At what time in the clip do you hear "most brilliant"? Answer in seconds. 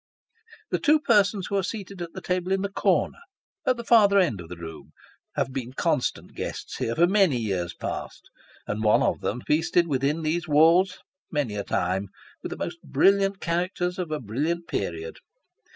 12.57-13.39